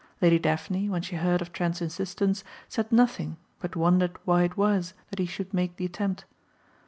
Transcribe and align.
Lady 0.19 0.39
Daphne 0.39 0.89
when 0.89 1.03
she 1.03 1.15
heard 1.15 1.43
of 1.43 1.53
Trent's 1.53 1.79
insistence 1.79 2.43
said 2.67 2.91
nothing 2.91 3.37
but 3.59 3.75
wondered 3.75 4.17
why 4.25 4.41
it 4.41 4.57
was 4.57 4.95
that 5.11 5.19
he 5.19 5.27
should 5.27 5.53
make 5.53 5.75
the 5.75 5.85
attempt. 5.85 6.25